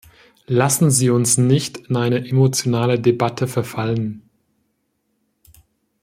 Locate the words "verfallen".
3.47-4.27